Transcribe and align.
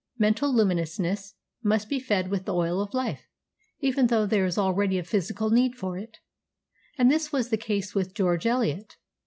Mental 0.17 0.51
luminousness 0.51 1.35
must 1.61 1.87
be 1.87 1.99
fed 1.99 2.31
with 2.31 2.45
the 2.45 2.55
oil 2.55 2.81
of 2.81 2.91
life, 2.95 3.27
even 3.81 4.07
though 4.07 4.25
there 4.25 4.47
is 4.47 4.57
already 4.57 4.97
a 4.97 5.03
physical 5.03 5.51
need 5.51 5.75
for 5.75 5.95
it.' 5.95 6.17
And 6.97 7.11
this 7.11 7.31
was 7.31 7.49
the 7.51 7.55
case 7.57 7.93
with 7.93 8.15
George 8.15 8.47
Eliot. 8.47 8.95